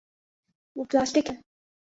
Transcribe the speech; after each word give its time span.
وہ 0.75 0.83
پلاسٹک 0.89 1.25
ہے۔ 1.29 1.35